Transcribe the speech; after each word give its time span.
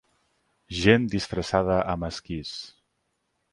Gent 0.77 1.05
disfressada 1.15 1.77
amb 1.95 2.09
esquís. 2.11 2.57